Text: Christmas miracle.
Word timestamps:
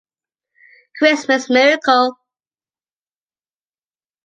Christmas 0.97 1.47
miracle. 1.47 2.17